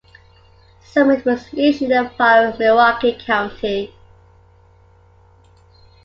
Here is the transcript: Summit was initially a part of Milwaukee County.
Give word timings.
Summit 0.83 1.23
was 1.25 1.53
initially 1.53 1.93
a 1.93 2.05
part 2.05 2.47
of 2.51 2.57
Milwaukee 2.57 3.15
County. 3.23 3.93